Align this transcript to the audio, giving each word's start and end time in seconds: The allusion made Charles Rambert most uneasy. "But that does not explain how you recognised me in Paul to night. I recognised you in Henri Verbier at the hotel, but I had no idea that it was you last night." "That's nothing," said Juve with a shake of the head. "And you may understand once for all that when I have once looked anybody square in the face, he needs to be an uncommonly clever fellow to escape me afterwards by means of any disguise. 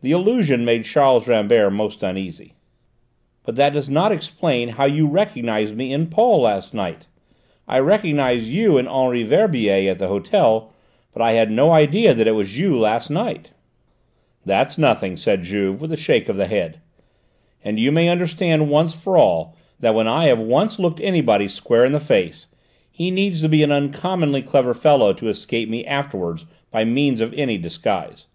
The 0.00 0.10
allusion 0.12 0.64
made 0.64 0.86
Charles 0.86 1.28
Rambert 1.28 1.70
most 1.70 2.02
uneasy. 2.02 2.54
"But 3.42 3.56
that 3.56 3.74
does 3.74 3.90
not 3.90 4.10
explain 4.10 4.70
how 4.70 4.86
you 4.86 5.06
recognised 5.06 5.76
me 5.76 5.92
in 5.92 6.06
Paul 6.06 6.44
to 6.62 6.74
night. 6.74 7.08
I 7.68 7.78
recognised 7.80 8.46
you 8.46 8.78
in 8.78 8.88
Henri 8.88 9.22
Verbier 9.22 9.90
at 9.90 9.98
the 9.98 10.08
hotel, 10.08 10.72
but 11.12 11.20
I 11.20 11.32
had 11.32 11.50
no 11.50 11.72
idea 11.72 12.14
that 12.14 12.26
it 12.26 12.32
was 12.32 12.58
you 12.58 12.78
last 12.78 13.10
night." 13.10 13.50
"That's 14.46 14.78
nothing," 14.78 15.14
said 15.14 15.42
Juve 15.42 15.78
with 15.78 15.92
a 15.92 15.96
shake 15.98 16.30
of 16.30 16.36
the 16.38 16.46
head. 16.46 16.80
"And 17.62 17.78
you 17.78 17.92
may 17.92 18.08
understand 18.08 18.70
once 18.70 18.94
for 18.94 19.18
all 19.18 19.58
that 19.78 19.94
when 19.94 20.08
I 20.08 20.24
have 20.28 20.40
once 20.40 20.78
looked 20.78 21.00
anybody 21.02 21.48
square 21.48 21.84
in 21.84 21.92
the 21.92 22.00
face, 22.00 22.46
he 22.90 23.10
needs 23.10 23.42
to 23.42 23.50
be 23.50 23.62
an 23.62 23.70
uncommonly 23.72 24.40
clever 24.40 24.72
fellow 24.72 25.12
to 25.12 25.28
escape 25.28 25.68
me 25.68 25.84
afterwards 25.84 26.46
by 26.70 26.84
means 26.86 27.20
of 27.20 27.34
any 27.34 27.58
disguise. 27.58 28.26